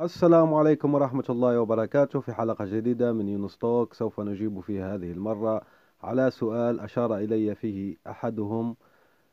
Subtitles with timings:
[0.00, 3.94] السلام عليكم ورحمة الله وبركاته في حلقة جديدة من يونس توك.
[3.94, 5.62] سوف نجيب في هذه المرة
[6.02, 8.76] على سؤال أشار إلي فيه أحدهم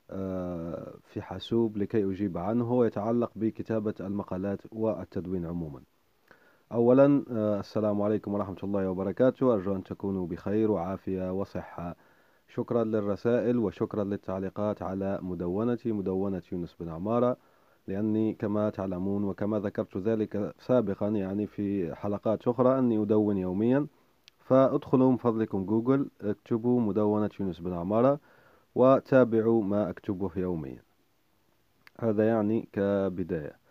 [0.09, 2.73] آه، في حاسوب لكي أجيب عنه.
[2.73, 5.81] ويتعلق بكتابة المقالات والتدوين عموما.
[6.71, 9.53] أولا آه، السلام عليكم ورحمة الله وبركاته.
[9.53, 11.95] أرجو أن تكونوا بخير وعافية وصحة.
[12.47, 17.37] شكرا للرسائل وشكرا للتعليقات على مدونتي مدونة يونس بن عمارة.
[17.87, 23.87] لأني كما تعلمون وكما ذكرت ذلك سابقا يعني في حلقات أخرى أني أدون يوميا.
[24.39, 28.19] فأدخلوا من فضلكم جوجل اكتبوا مدونة يونس بن عمارة
[28.75, 30.81] وتابعوا ما أكتبه يوميا.
[31.99, 33.61] هذا يعني كبداية.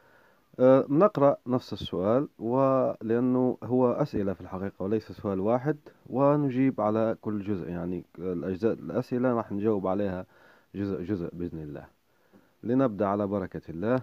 [0.61, 7.43] أه نقرأ نفس السؤال ولأنه هو أسئلة في الحقيقة وليس سؤال واحد ونجيب على كل
[7.43, 10.27] جزء يعني الأجزاء الأسئلة راح نجاوب عليها
[10.75, 12.00] جزء جزء بإذن الله.
[12.63, 14.03] لنبدأ على بركة الله.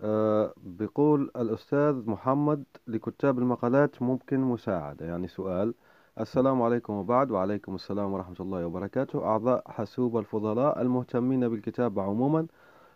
[0.00, 5.06] أه بيقول الأستاذ محمد لكتاب المقالات ممكن مساعدة.
[5.06, 5.74] يعني سؤال
[6.20, 7.30] السلام عليكم وبعد.
[7.30, 9.24] وعليكم السلام ورحمة الله وبركاته.
[9.24, 12.46] أعضاء حاسوب الفضلاء المهتمين بالكتابة عموما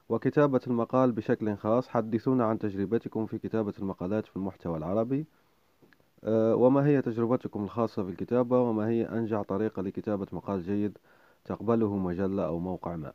[0.09, 1.89] وكتابة المقال بشكل خاص.
[1.89, 5.27] حدثونا عن تجربتكم في كتابة المقالات في المحتوى العربي.
[6.25, 10.99] أه وما هي تجربتكم الخاصة في الكتابة؟ وما هي أنجع طريقة لكتابة مقال جيد
[11.45, 13.13] تقبله مجلة أو موقع ما؟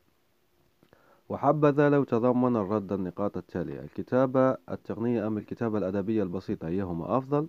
[1.33, 3.79] وحبذا لو تضمن الرد النقاط التالية.
[3.79, 7.47] الكتابة التقنية أم الكتابة الأدبية البسيطة؟ أيهما أفضل؟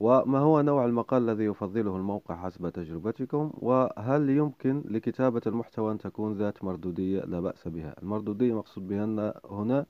[0.00, 6.32] وما هو نوع المقال الذي يفضله الموقع حسب تجربتكم؟ وهل يمكن لكتابة المحتوى أن تكون
[6.32, 7.94] ذات مردودية؟ لا بأس بها.
[8.02, 9.86] المردودية مقصود بها هنا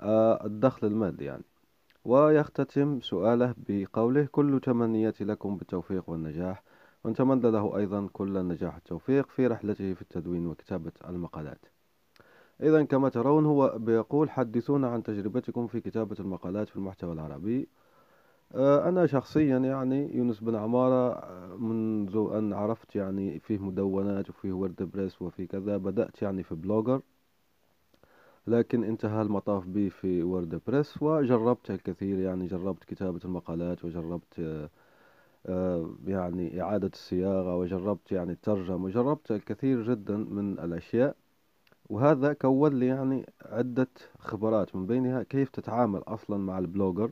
[0.00, 1.44] آه، الدخل المادي يعني.
[2.04, 6.62] ويختتم سؤاله بقوله كل تمنياتي لكم بالتوفيق والنجاح.
[7.04, 11.75] ونتمنى له أيضا كل النجاح والتوفيق في رحلته في التدوين وكتابة المقالات.
[12.62, 17.68] إذا كما ترون هو بيقول حدثونا عن تجربتكم في كتابة المقالات في المحتوى العربي.
[18.54, 24.52] آه، أنا شخصيا يعني يونس بن عمارة آه، منذ أن عرفت يعني فيه مدونات وفيه
[24.52, 27.00] ووردبريس وفي كذا بدأت يعني في بلوجر
[28.46, 34.68] لكن انتهى المطاف بي في ووردبريس وجربت الكثير يعني جربت كتابة المقالات وجربت
[35.46, 41.16] آه، يعني إعادة الصياغة وجربت يعني الترجمة وجربت الكثير جدا من الأشياء.
[41.88, 43.88] وهذا كون لي يعني عدة
[44.18, 47.10] خبرات من بينها كيف تتعامل أصلا مع البلوجر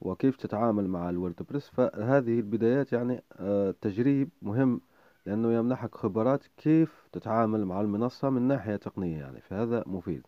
[0.00, 1.68] وكيف تتعامل مع الوردبريس.
[1.68, 4.80] فهذه البدايات يعني آه، تجريب مهم
[5.26, 10.26] لأنه يمنحك خبرات كيف تتعامل مع المنصة من ناحية تقنية يعني فهذا مفيد.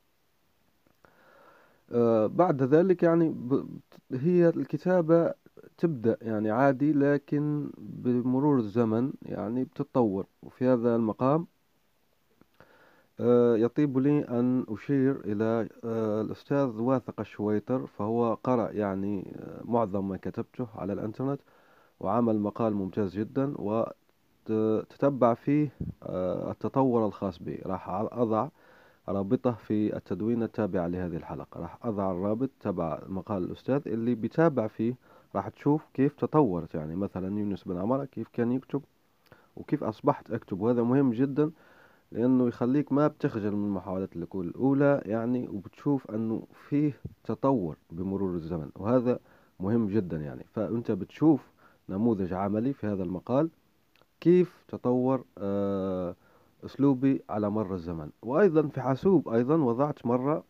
[1.93, 3.35] آه، بعد ذلك يعني
[4.13, 5.35] هي الكتابة
[5.79, 11.47] تبدأ يعني عادي لكن بمرور الزمن يعني بتتطور وفي هذا المقام
[13.21, 20.09] آه، يطيب لي أن أشير إلى آه، الأستاذ واثق الشويتر فهو قرأ يعني آه، معظم
[20.09, 21.41] ما كتبته على الإنترنت
[22.01, 23.55] وعمل مقال ممتاز جدا
[24.49, 25.71] وتتبع فيه
[26.51, 27.63] التطور الخاص بي.
[27.67, 28.49] راح أضع
[29.09, 31.61] رابطة في التدوين التابع لهذه الحلقة.
[31.61, 34.95] راح أضع الرابط تبع مقال الأستاذ اللي بيتابع فيه.
[35.35, 38.83] راح تشوف كيف تطورت يعني مثلا يونس بن عمرة كيف كان يكتب
[39.57, 40.61] وكيف أصبحت أكتب.
[40.61, 41.51] وهذا مهم جدا
[42.13, 46.93] لأنه يخليك ما بتخجل من محاولات الكل الأولى يعني وبتشوف أنه فيه
[47.25, 49.19] تطور بمرور الزمن وهذا
[49.61, 50.45] مهم جدا يعني.
[50.55, 51.41] فأنت بتشوف
[51.89, 53.51] نموذج عملي في هذا المقال
[54.21, 56.17] كيف تطور آه،
[56.65, 58.11] أسلوبي على مر الزمن.
[58.23, 60.45] وأيضا في حاسوب أيضا وضعت مرة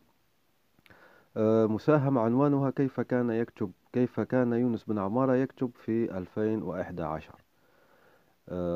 [1.37, 7.46] آه، مساهمة عنوانها كيف كان يكتب كيف كان يونس بن عمارة يكتب في 2011 آه،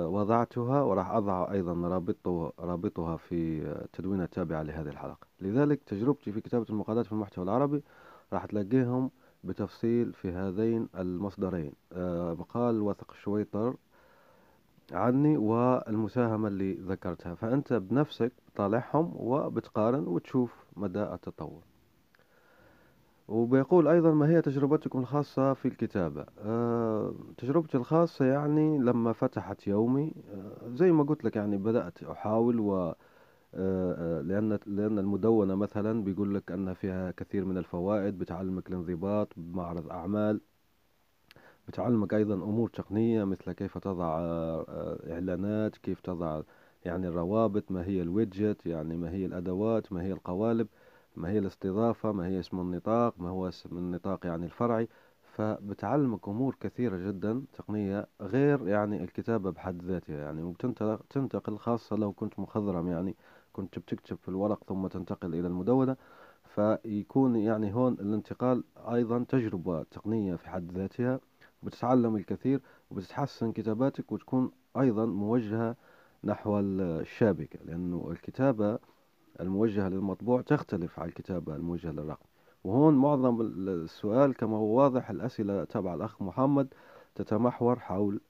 [0.07, 5.27] وضعتها وراح أضع أيضا رابطه رابطها في التدوين التابعة لهذه الحلقة.
[5.41, 7.83] لذلك تجربتي في كتابة المقالات في المحتوى العربي
[8.33, 9.11] راح تلاقيهم
[9.45, 11.73] بتفصيل في هذين المصدرين.
[11.93, 13.77] آه، مقال وثق شويطر
[14.93, 17.35] عني والمساهمة اللي ذكرتها.
[17.35, 21.70] فأنت بنفسك بتطالعهم وبتقارن وتشوف مدى التطور.
[23.31, 26.27] وبيقول أيضا ما هي تجربتكم الخاصة في الكتابة.
[26.39, 32.57] أه تجربتي الخاصة يعني لما فتحت يومي أه زي ما قلت لك يعني بدأت أحاول
[34.25, 40.41] لأن لأن المدونة مثلا بيقول لك أن فيها كثير من الفوائد بتعلمك الانضباط بمعرض أعمال
[41.69, 44.19] بتعلمك أيضا أمور تقنية مثل كيف تضع
[45.11, 46.43] إعلانات كيف تضع
[46.85, 50.69] يعني الروابط ما هي الويدجت يعني ما هي الأدوات ما هي القوالب.
[51.17, 54.89] ما هي الاستضافة ما هي اسم النطاق ما هو اسم النطاق يعني الفرعي.
[55.37, 62.39] فبتعلمك أمور كثيرة جدا تقنية غير يعني الكتابة بحد ذاتها يعني وبتنتقل خاصة لو كنت
[62.39, 63.17] مخضرم يعني
[63.53, 65.97] كنت بتكتب في الورق ثم تنتقل إلى المدونة.
[66.45, 71.21] فيكون يعني هون الانتقال أيضا تجربة تقنية في حد ذاتها
[71.63, 72.61] بتتعلم الكثير
[72.91, 75.77] وبتتحسن كتاباتك وتكون أيضا موجهة
[76.25, 77.59] نحو الشابكة.
[77.65, 78.79] لأنه الكتابة
[79.41, 82.27] الموجهة للمطبوع تختلف عن الكتابة الموجهة للرقم.
[82.65, 86.69] وهون معظم السؤال كما هو واضح الأسئلة تبع الأخ محمد
[87.15, 88.21] تتمحور حول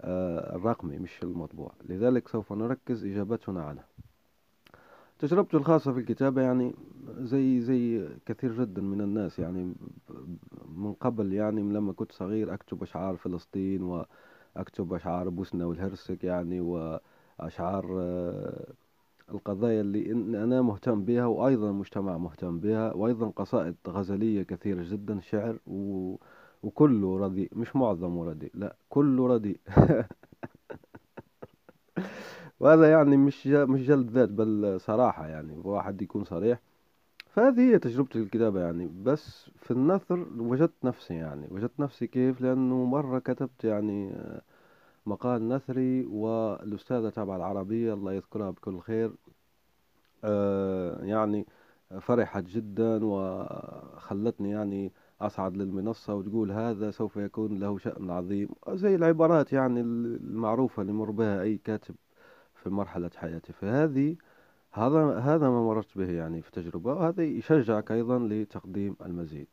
[0.00, 1.72] آه، الرقمي مش المطبوع.
[1.88, 3.84] لذلك سوف نركز إجابتنا عنها
[5.20, 6.74] تجربتي الخاصة في الكتابة يعني
[7.18, 9.74] زي زي كثير جدا من الناس يعني
[10.68, 16.60] من قبل يعني من لما كنت صغير أكتب أشعار فلسطين وأكتب أشعار بوسنا والهرسك يعني
[16.60, 18.66] وأشعار آه،
[19.30, 20.12] القضايا اللي
[20.44, 26.16] أنا مهتم بها وأيضا المجتمع مهتم بها وأيضا قصائد غزلية كثيرة جدا شعر و...
[26.62, 29.60] وكله رديء مش معظمه رديء لا كله رديء.
[32.60, 36.60] وهذا يعني مش مش جلد ذات بل صراحة يعني واحد يكون صريح.
[37.30, 38.90] فهذه هي تجربتي الكتابة يعني.
[39.04, 44.12] بس في النثر وجدت نفسي يعني وجدت نفسي كيف؟ لأنه مرة كتبت يعني
[45.10, 49.12] مقال نثري والأستاذة تبع العربية الله يذكرها بكل خير.
[50.24, 51.46] آه، يعني
[52.00, 58.48] فرحت جدا وخلتني يعني أصعد للمنصة وتقول هذا سوف يكون له شأن عظيم.
[58.68, 61.94] زي العبارات يعني المعروفة اللي مر بها أي كاتب
[62.54, 63.52] في مرحلة حياته.
[63.52, 64.16] فهذه
[64.72, 69.48] هذا هذا ما مررت به يعني في تجربة وهذا يشجعك أيضا لتقديم المزيد.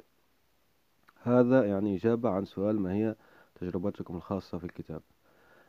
[1.24, 3.16] هذا يعني إجابة عن سؤال ما هي
[3.56, 5.02] تجربتكم الخاصة في الكتاب؟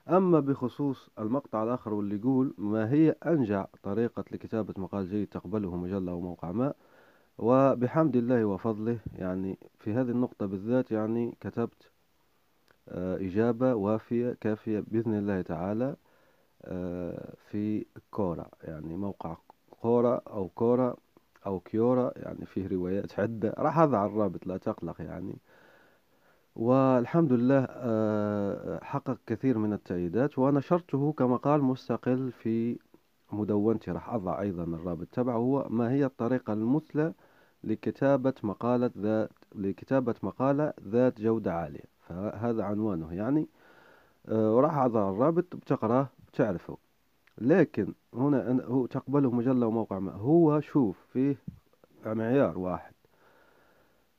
[0.08, 6.14] أما بخصوص المقطع الآخر واللي يقول ما هي أنجع طريقة لكتابة مقال جيد تقبله مجلة
[6.14, 6.74] وموقع ما
[7.38, 11.90] وبحمد الله وفضله يعني في هذه النقطة بالذات يعني كتبت
[12.88, 15.96] آه، إجابة وافية كافية بإذن الله تعالى
[16.64, 19.36] آه، في كورا يعني موقع
[19.70, 20.96] كورا أو كورا
[21.46, 25.36] أو كيورا يعني فيه روايات عدة راح أضع الرابط لا تقلق يعني.
[26.58, 32.78] والحمد لله آه، حقق كثير من التأييدات ونشرته كمقال مستقل في
[33.32, 33.90] مدونتي.
[33.90, 37.12] راح أضع أيضا الرابط تبعه هو ما هي الطريقة المثلى
[37.64, 41.84] لكتابة مقالة ذات لكتابة مقالة ذات جودة عالية.
[42.00, 43.48] فهذا عنوانه يعني.
[44.28, 46.78] آه، وراح أضع الرابط بتقرأه بتعرفه.
[47.38, 50.12] لكن هنا هو تقبله مجلة وموقع ما.
[50.12, 51.36] هو شوف فيه
[52.06, 52.97] معيار واحد.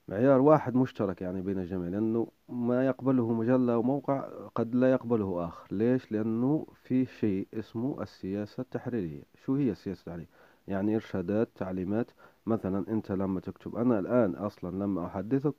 [0.09, 5.67] معيار واحد مشترك يعني بين الجميع لأنه ما يقبله مجلة وموقع قد لا يقبله آخر.
[5.71, 9.23] ليش؟ لأنه في شيء اسمه السياسة التحريرية.
[9.45, 10.27] شو هي السياسة التحريرية؟
[10.67, 12.11] يعني إرشادات تعليمات.
[12.45, 15.56] مثلا أنت لما تكتب أنا الآن أصلا لما أحدثك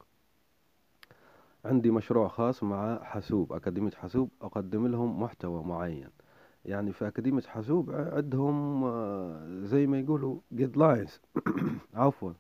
[1.65, 6.09] عندي مشروع خاص مع حاسوب أكاديمية حاسوب أقدم لهم محتوى معين.
[6.65, 11.21] يعني في أكاديمية حاسوب عندهم آه، زي ما يقولوا جيدلاينز
[11.95, 12.33] عفوا.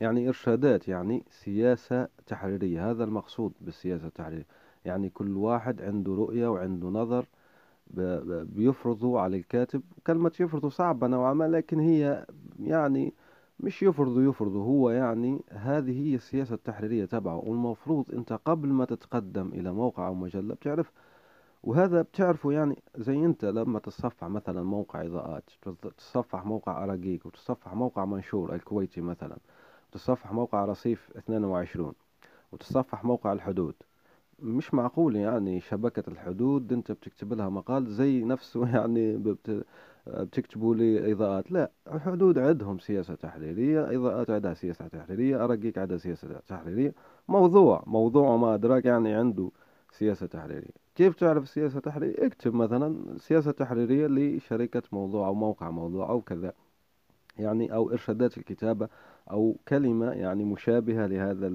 [0.00, 4.46] يعني إرشادات يعني سياسة تحريرية هذا المقصود بالسياسة التحريرية.
[4.84, 7.26] يعني كل واحد عنده رؤية وعنده نظر
[8.44, 9.82] بيفرضوا على الكاتب.
[10.06, 12.26] كلمة يفرضوا صعبة نوعا ما لكن هي
[12.60, 13.14] يعني
[13.60, 17.36] مش يفرضوا يفرضوا هو يعني هذه هي السياسة التحريرية تبعه.
[17.36, 20.92] والمفروض أنت قبل ما تتقدم إلى موقع أو مجلة بتعرف.
[21.62, 25.50] وهذا بتعرفه يعني زي أنت لما تتصفح مثلا موقع إضاءات
[25.82, 29.38] تتصفح موقع أراجيك وتتصفح موقع منشور الكويتي مثلا.
[29.92, 31.92] تتصفح موقع رصيف 22
[32.52, 33.74] وتتصفح موقع الحدود.
[34.38, 39.16] مش معقول يعني شبكة الحدود انت بتكتب لها مقال زي نفسه يعني
[40.06, 46.40] بتكتبوا لي إضاءات لا الحدود عندهم سياسة تحريرية إضاءات عندها سياسة تحريرية أرقيك عندها سياسة
[46.48, 46.94] تحريرية.
[47.28, 49.50] موضوع موضوع ما أدراك يعني عنده
[49.92, 50.70] سياسة تحريرية.
[50.94, 56.52] كيف تعرف السياسة التحريرية اكتب مثلا سياسة تحريرية لشركة موضوع أو موقع موضوع أو كذا
[57.38, 58.88] يعني أو إرشادات الكتابة
[59.30, 61.52] أو كلمة يعني مشابهة لهذا.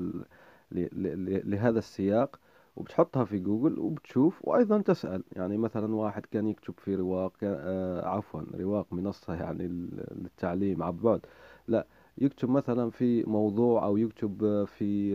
[1.46, 2.40] لهذا السياق
[2.76, 8.42] وبتحطها في جوجل وبتشوف وأيضا تسأل يعني مثلا واحد كان يكتب في رواق آه عفوا
[8.56, 9.68] رواق منصة يعني
[10.12, 11.26] للتعليم عن بعد
[11.68, 11.88] لا
[12.18, 15.14] يكتب مثلا في موضوع أو يكتب في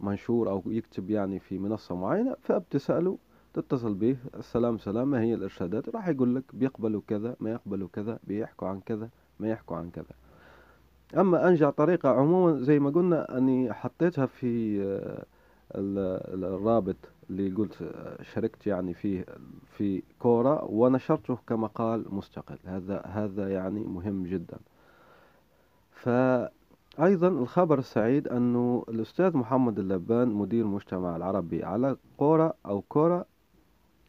[0.00, 3.18] منشور أو يكتب يعني في منصة معينة فبتسأله
[3.54, 8.18] تتصل به السلام سلام ما هي الإرشادات راح يقول لك بيقبلوا كذا ما يقبلوا كذا
[8.24, 10.14] بيحكوا عن كذا ما يحكوا عن كذا
[11.18, 15.24] أما أنجع طريقة عموما زي ما قلنا أني حطيتها في آه،
[15.74, 16.96] الرابط
[17.30, 19.26] اللي قلت آه، شاركت يعني فيه
[19.76, 22.58] في كورة ونشرته كمقال مستقل.
[22.64, 24.58] هذا هذا يعني مهم جدا.
[25.92, 33.26] فأيضا الخبر السعيد أنه الأستاذ محمد اللبان مدير المجتمع العربي على قورة أو كورة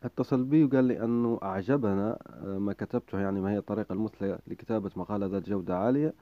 [0.03, 4.91] اتصل بي وقال لي أنه أعجبنا آه، ما كتبته يعني ما هي الطريقة المثلى لكتابة
[4.95, 6.13] مقالة ذات جودة عالية.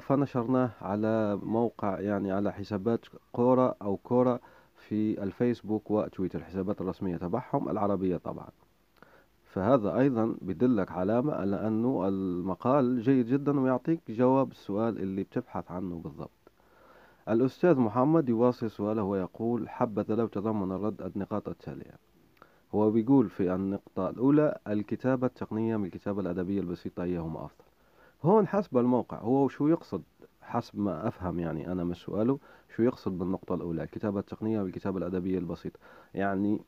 [0.00, 4.40] فنشرناه على موقع يعني على حسابات قورة أو كورة
[4.76, 8.48] في الفيسبوك وتويتر الحسابات الرسمية تبعهم العربية طبعا.
[9.44, 15.98] فهذا أيضا بدلك علامة على أنه المقال جيد جدا ويعطيك جواب السؤال اللي بتبحث عنه
[15.98, 16.30] بالضبط.
[17.28, 21.94] الأستاذ محمد يواصل سؤاله ويقول حبذا لو تضمن الرد النقاط التالية
[22.74, 27.64] هو بيقول في النقطة الأولى الكتابة التقنية من الكتابة الأدبية البسيطة أيهما أفضل
[28.22, 29.18] هون حسب الموقع.
[29.18, 30.02] هو شو يقصد؟
[30.42, 32.38] حسب ما أفهم يعني أنا من سؤاله
[32.76, 35.78] شو يقصد بالنقطة الأولى؟ الكتابة التقنية والكتابة الأدبية البسيطة؟
[36.14, 36.60] يعني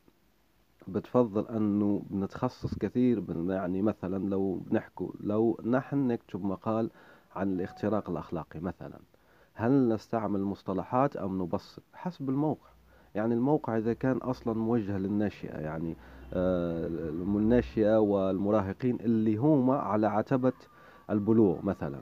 [0.88, 6.90] بتفضل أنه بنتخصص كثير يعني مثلا لو بنحكوا لو نحن نكتب مقال
[7.37, 9.00] عن الاختراق الأخلاقي مثلا
[9.54, 12.68] هل نستعمل مصطلحات أم نبسط؟ حسب الموقع.
[13.14, 15.97] يعني الموقع إذا كان أصلا موجه للناشئة يعني
[16.35, 20.52] آه، الناشئة والمراهقين اللي هم على عتبة
[21.12, 22.00] البلوغ مثلا.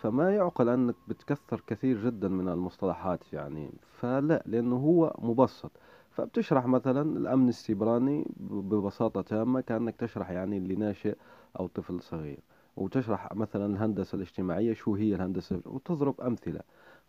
[0.00, 3.70] فما يعقل أنك بتكثر كثير جدا من المصطلحات يعني.
[4.00, 5.70] فلا لأنه هو مبسط.
[6.10, 11.16] فبتشرح مثلا الأمن السيبراني ببساطة تامة كأنك تشرح يعني لناشئ
[11.60, 12.38] أو طفل صغير.
[12.76, 16.60] وتشرح مثلا الهندسة الاجتماعية شو هي الهندسة؟ وتضرب أمثلة.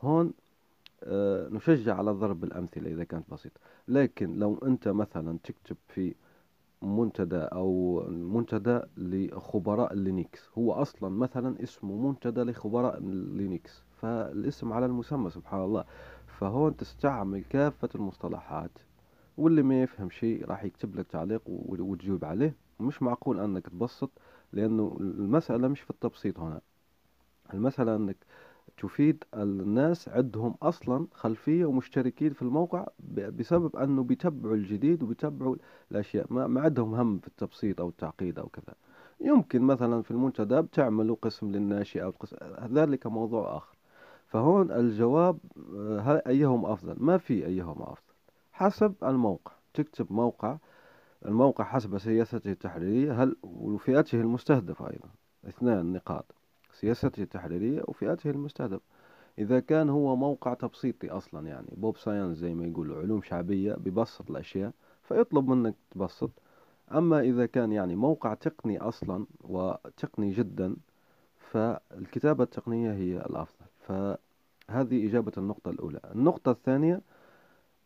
[0.02, 0.34] هون
[1.04, 3.60] آه، نشجع على ضرب الأمثلة إذا كانت بسيطة.
[3.88, 6.16] لكن لو أنت مثلا تكتب في
[6.82, 10.50] منتدى أو منتدى لخبراء لينكس.
[10.58, 13.84] هو أصلا مثلا اسمه منتدى لخبراء لينكس.
[14.02, 15.86] فالاسم على المسمى سبحان الله.
[16.28, 18.72] فهون تستعمل كافة المصطلحات
[19.38, 22.56] واللي ما يفهم شيء راح يكتب لك تعليق وتجاوب عليه.
[22.80, 24.12] مش معقول أنك تبسط
[24.54, 26.62] لأنه المسألة مش في التبسيط هنا.
[27.54, 28.18] المسألة أنك
[28.78, 35.56] تفيد الناس عندهم أصلا خلفية ومشتركين في الموقع بسبب أنه بيتبعوا الجديد وبيتبعوا
[35.92, 38.76] الأشياء ما, ما عندهم هم في التبسيط أو التعقيد أو كذا.
[39.22, 42.38] يمكن مثلا في المنتدى بتعملوا قسم للناشئة أو قسم
[42.74, 43.78] ذلك موضوع آخر.
[44.28, 45.38] فهون الجواب
[45.76, 48.14] آه، أيهم أفضل؟ ما في أيهم أفضل.
[48.52, 49.52] حسب الموقع.
[49.74, 50.58] تكتب موقع
[51.26, 55.10] الموقع حسب سياسته التحريرية هل وفئته المستهدفة أيضا.
[55.48, 56.41] اثنان نقاط.
[56.82, 58.82] سياسته التحريرية وفئاته المستهدف
[59.40, 64.32] إذا كان هو موقع تبسيطي أصلا يعني بوب ساينس زي ما يقولوا علوم شعبية ببسط
[64.32, 64.72] الأشياء
[65.04, 66.32] فيطلب منك تبسط.
[66.92, 70.76] أما إذا كان يعني موقع تقني أصلا وتقني جدا
[71.52, 73.66] فالكتابة التقنية هي الأفضل.
[73.88, 76.00] فهذه إجابة النقطة الأولى.
[76.16, 77.02] النقطة الثانية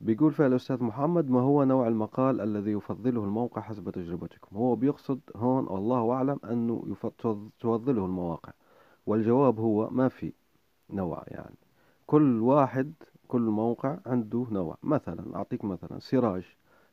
[0.02, 5.20] بيقول فيها الأستاذ محمد ما هو نوع المقال الذي يفضله الموقع حسب تجربتكم؟ هو بيقصد
[5.36, 6.96] هون والله أعلم أنه
[7.60, 8.52] تفضله المواقع.
[9.08, 10.34] والجواب هو ما في
[10.90, 11.56] نوع يعني.
[12.08, 12.94] كل واحد
[13.28, 14.78] كل موقع عنده نوع.
[14.84, 16.44] مثلا أعطيك مثلا سراج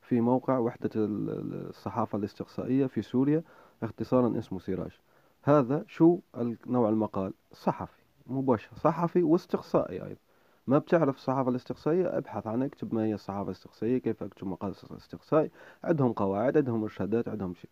[0.02, 3.42] في موقع وحدة الصحافة الاستقصائية في سوريا
[3.83, 5.00] اختصارا اسمه سراج.
[5.42, 6.19] هذا شو
[6.66, 10.21] نوع المقال؟ صحفي مباشر صحفي واستقصائي أيضا.
[10.66, 15.50] ما بتعرف الصحافة الاستقصائية؟ ابحث عنها اكتب ما هي الصحافة الاستقصائية كيف أكتب مقال استقصائي
[15.85, 17.71] عندهم قواعد عندهم إرشادات عندهم شيء.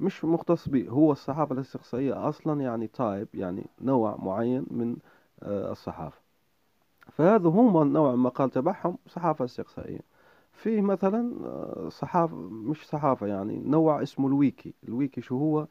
[0.00, 4.96] مش مختص به هو الصحافة الاستقصائية أصلا يعني type يعني نوع معين من
[5.42, 6.20] آه، الصحافة.
[7.12, 10.00] فهذا هم نوع المقال تبعهم صحافة استقصائية.
[10.52, 14.74] في مثلا آه، صحافة مش صحافة يعني نوع اسمه الويكي.
[14.88, 15.66] الويكي شو هو؟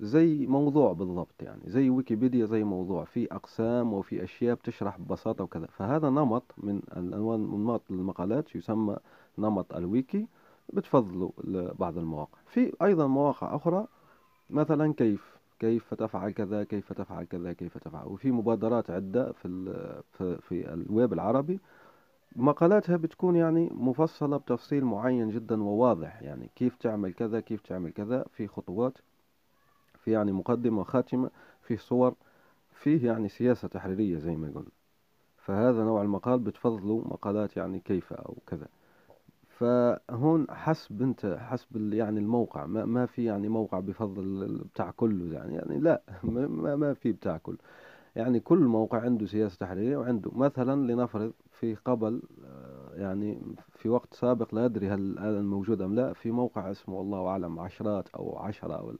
[0.00, 3.04] زي موضوع بالضبط يعني زي ويكيبيديا زي موضوع.
[3.04, 5.66] في أقسام وفي أشياء بتشرح ببساطة وكذا.
[5.66, 8.96] فهذا نمط من الأنواع نمط المقالات يسمى
[9.38, 10.26] نمط الويكي.
[10.72, 11.30] بتفضلوا
[11.78, 12.38] بعض المواقع.
[12.46, 13.86] في أيضا مواقع أخرى
[14.50, 18.06] مثلا كيف كيف تفعل كذا كيف تفعل كذا كيف تفعل.
[18.06, 19.48] وفي مبادرات عدة في
[20.40, 21.60] في, الويب العربي.
[22.36, 26.22] مقالاتها بتكون يعني مفصلة بتفصيل معين جدا وواضح.
[26.22, 28.24] يعني كيف تعمل كذا كيف تعمل كذا.
[28.32, 28.98] في خطوات
[30.04, 31.30] في يعني مقدمة وخاتمة
[31.62, 32.14] في صور
[32.74, 34.70] فيه يعني سياسة تحريرية زي ما قلنا
[35.36, 38.66] فهذا نوع المقال بتفضلوا مقالات يعني كيف أو كذا.
[39.58, 42.66] فهون حسب أنت حسب يعني الموقع.
[42.66, 45.54] ما, ما في يعني موقع بفضل بتاع كله يعني.
[45.54, 47.58] يعني لا ما, ما في بتاع كله.
[48.16, 50.30] يعني كل موقع عنده سياسة تحريرية وعنده.
[50.34, 52.22] مثلا لنفرض في قبل
[52.94, 57.28] يعني في وقت سابق لا أدري هل الآن موجود أم لا في موقع اسمه الله
[57.28, 58.94] أعلم عشرات أو عشرة أو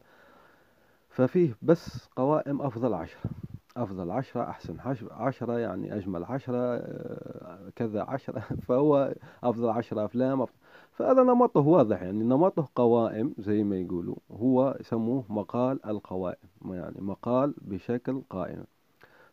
[1.09, 3.31] ففيه بس قوائم أفضل عشرة.
[3.77, 4.77] أفضل عشرة أحسن
[5.11, 8.41] عشرة يعني أجمل عشرة آه، كذا عشرة.
[8.69, 9.15] فهو
[9.45, 10.43] أفضل عشرة أفلام.
[10.43, 10.57] أفضل
[10.93, 14.17] فهذا نمطه واضح يعني نمطه قوائم زي ما يقولوا.
[14.33, 18.65] هو يسموه مقال القوائم يعني مقال بشكل قائم.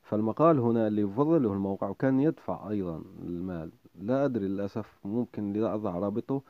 [0.03, 3.71] فالمقال هنا اللي يفضله الموقع وكان يدفع أيضا المال.
[3.95, 6.41] لا أدري للأسف ممكن لا أضع رابطه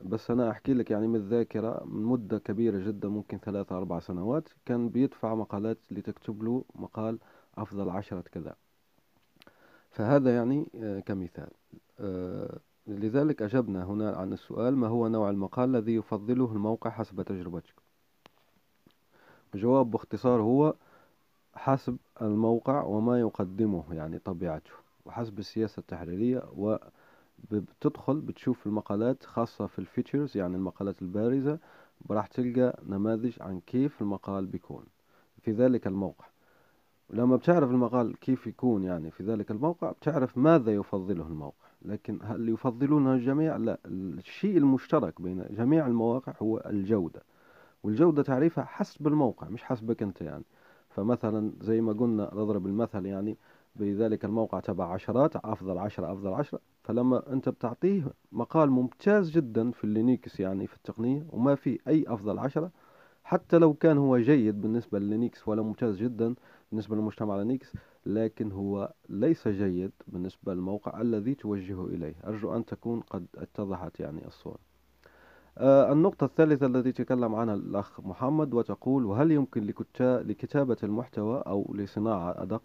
[0.00, 4.48] بس أنا أحكي لك يعني من الذاكرة من مدة كبيرة جدا ممكن ثلاثة أربع سنوات
[4.64, 7.18] كان بيدفع مقالات لتكتب له مقال
[7.58, 8.56] أفضل عشرة كذا.
[9.90, 11.50] فهذا يعني آه، كمثال.
[12.00, 17.74] آه، لذلك أجبنا هنا عن السؤال ما هو نوع المقال الذي يفضله الموقع حسب تجربتك
[19.54, 20.74] الجواب باختصار هو
[21.54, 24.70] حسب الموقع وما يقدمه يعني طبيعته
[25.04, 26.42] وحسب السياسة التحريرية
[27.52, 31.58] وبتدخل بتشوف المقالات خاصة في الفيتشرز يعني المقالات البارزة
[32.10, 34.84] راح تلقى نماذج عن كيف المقال بيكون.
[35.42, 36.24] في ذلك الموقع.
[37.10, 41.66] ولما بتعرف المقال كيف يكون يعني في ذلك الموقع بتعرف ماذا يفضله الموقع.
[41.82, 43.78] لكن هل يفضلونه الجميع؟ لا.
[43.86, 47.22] الشيء المشترك بين جميع المواقع هو الجودة.
[47.82, 50.44] والجودة تعريفها حسب الموقع مش حسبك أنت يعني.
[50.90, 53.36] فمثلا زي ما قلنا نضرب المثل يعني
[53.78, 56.60] بذلك الموقع تبع عشرات أفضل عشرة أفضل عشرة.
[56.82, 62.38] فلما أنت بتعطيه مقال ممتاز جدا في اللينكس يعني في التقنية وما في أي أفضل
[62.38, 62.70] عشرة
[63.24, 66.34] حتى لو كان هو جيد بالنسبة للينكس ولا ممتاز جدا
[66.70, 67.72] بالنسبة للمجتمع لينكس
[68.06, 72.14] لكن هو ليس جيد بالنسبة للموقع الذي توجهه إليه.
[72.26, 74.58] أرجو أن تكون قد اتضحت يعني الصورة.
[75.58, 82.42] آه، النقطة الثالثة التي تكلم عنها الأخ محمد وتقول وهل يمكن لكتابة المحتوى أو لصناعة
[82.42, 82.62] أدق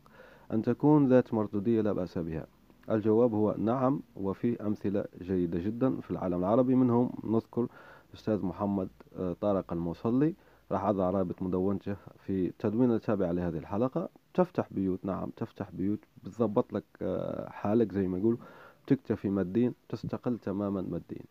[0.51, 2.47] أن تكون ذات مردودية لا بأس بها.
[2.91, 7.67] الجواب هو نعم وفي أمثلة جيدة جدا في العالم العربي منهم نذكر
[8.09, 10.35] الأستاذ محمد آه، طارق المصلي
[10.71, 14.09] راح أضع رابط مدونته في التدوين التابع لهذه الحلقة.
[14.33, 18.39] تفتح بيوت نعم تفتح بيوت بتضبط لك آه، حالك زي ما يقولوا
[18.87, 21.21] تكتفي ماديا تستقل تماما ماديا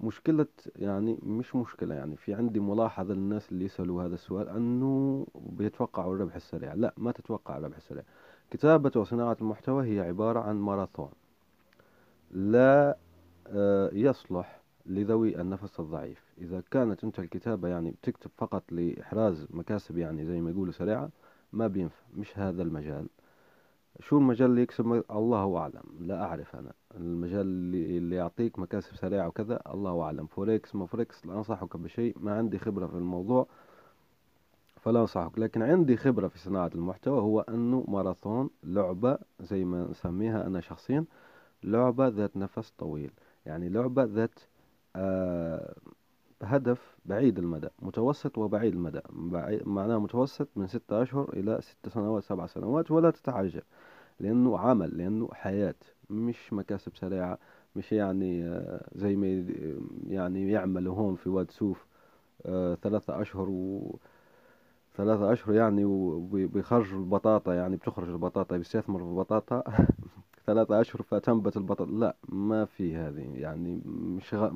[0.00, 6.14] مشكلة يعني مش مشكلة يعني في عندي ملاحظة للناس اللي يسألوا هذا السؤال أنه بيتوقعوا
[6.14, 6.74] الربح السريع.
[6.74, 8.02] لا ما تتوقع الربح السريع.
[8.50, 11.10] كتابة وصناعة المحتوى هي عبارة عن ماراثون.
[12.30, 12.96] لا
[13.46, 16.22] آه، يصلح لذوي النفس الضعيف.
[16.38, 21.10] إذا كانت أنت الكتابة يعني بتكتب فقط لإحراز مكاسب يعني زي ما يقولوا سريعة
[21.52, 23.06] ما بينفع مش هذا المجال.
[24.00, 25.82] شو المجال اللي يكسب؟ الله أعلم.
[26.00, 26.72] لا أعرف أنا.
[26.94, 30.26] المجال اللي, اللي يعطيك مكاسب سريعة وكذا الله أعلم.
[30.26, 32.16] فوركس ما فوركس لا أنصحك بشيء.
[32.20, 33.46] ما عندي خبرة في الموضوع.
[34.78, 35.38] فلا أنصحك.
[35.38, 41.04] لكن عندي خبرة في صناعة المحتوى هو أنه ماراثون لعبة زي ما نسميها أنا شخصيا
[41.64, 43.10] لعبة ذات نفس طويل.
[43.46, 44.40] يعني لعبة ذات
[44.96, 45.74] آه
[46.42, 49.00] هدف بعيد المدى متوسط وبعيد المدى.
[49.66, 53.62] معناه متوسط من ستة أشهر إلى ست سنوات سبع سنوات ولا تتعجل
[54.20, 55.74] لأنه عمل لأنه حياة
[56.10, 57.38] مش مكاسب سريعة
[57.76, 59.46] مش يعني آه، زي ما
[60.06, 61.86] يعني يعملوا هون في واد سوف
[62.46, 63.98] آه، ثلاثة أشهر و
[64.98, 69.62] ثلاثة أشهر يعني وبيخرجوا البطاطا يعني بتخرج البطاطا بيستثمر في البطاطا.
[70.46, 71.90] ثلاثة أشهر فتنبت البطاطا.
[71.90, 74.50] لا ما في هذه يعني مش غ...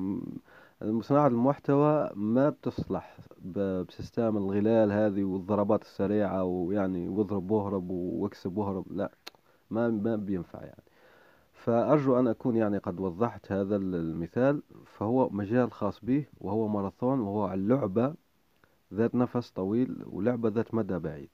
[1.01, 8.85] صناعة المحتوى ما بتصلح بسيستم الغلال هذه والضربات السريعة ويعني واضرب واهرب واكسب واهرب.
[8.91, 9.11] لا
[9.69, 10.83] ما ما بينفع يعني.
[11.53, 14.61] فأرجو أن أكون يعني قد وضحت هذا المثال.
[14.85, 18.13] فهو مجال خاص به وهو ماراثون وهو اللعبة
[18.93, 21.29] ذات نفس طويل ولعبة ذات مدى بعيد.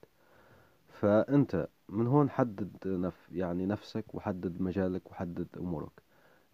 [0.88, 6.02] فأنت من هون حدد نف يعني نفسك وحدد مجالك وحدد أمورك.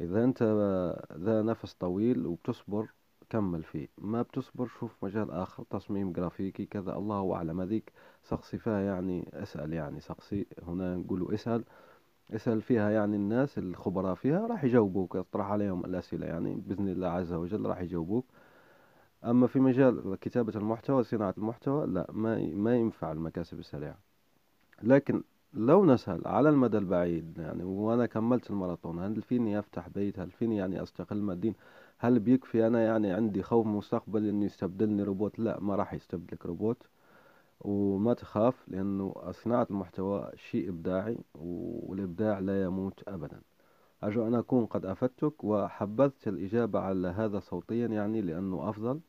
[0.00, 0.42] إذا أنت
[1.18, 2.86] ذا نفس طويل وبتصبر
[3.30, 3.88] كمل فيه.
[3.98, 6.96] ما بتصبر شوف مجال آخر تصميم جرافيكي كذا.
[6.96, 7.60] الله أعلم.
[7.60, 7.92] هذيك
[8.22, 10.00] سقسي فيها يعني أسأل يعني.
[10.00, 11.64] سقسي هنا نقولوا اسأل.
[12.34, 15.16] اسأل فيها يعني الناس الخبراء فيها راح يجاوبوك.
[15.16, 16.54] اطرح عليهم الأسئلة يعني.
[16.54, 18.24] بإذن الله عز وجل راح يجاوبوك.
[19.24, 23.98] أما في مجال كتابة المحتوى صناعة المحتوى لا ما ما ينفع المكاسب السريعة.
[24.82, 25.22] لكن
[25.54, 30.56] لو نسأل على المدى البعيد يعني وأنا كملت الماراثون هل فيني أفتح بيت؟ هل فيني
[30.56, 31.54] يعني أستقل ماديا
[31.98, 36.82] هل بيكفي أنا يعني عندي خوف مستقبل إنه يستبدلني روبوت؟ لا ما راح يستبدلك روبوت.
[37.60, 43.40] وما تخاف لأنه صناعة المحتوى شيء إبداعي والإبداع لا يموت أبدا.
[44.06, 49.00] أرجو أن أكون قد أفدتك وحبذت الإجابة على هذا صوتيا يعني لأنه أفضل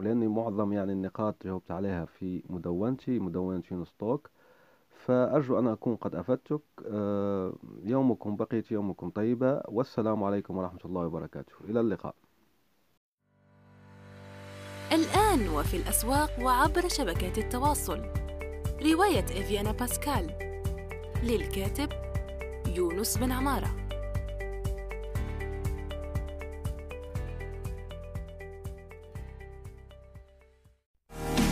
[0.00, 4.30] ولأني معظم يعني النقاط جاوبت عليها في مدونتي مدونة يونستوك
[4.90, 6.60] فأرجو أن أكون قد أفدتك.
[6.86, 11.52] آه، يومكم بقية يومكم طيبة والسلام عليكم ورحمة الله وبركاته.
[11.68, 12.14] إلى اللقاء.
[14.92, 18.00] الآن وفي الأسواق وعبر شبكات التواصل.
[18.82, 20.26] رواية إفيانا باسكال.
[21.22, 21.88] للكاتب
[22.76, 23.85] يونس بن عمارة.